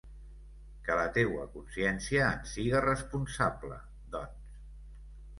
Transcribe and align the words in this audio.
Que 0.85 0.93
la 0.99 1.03
teua 1.17 1.43
consciència 1.57 2.29
en 2.37 2.41
siga 2.51 2.81
responsable, 2.85 3.77
doncs. 4.15 4.57